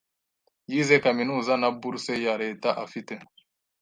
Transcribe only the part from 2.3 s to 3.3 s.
Leta afite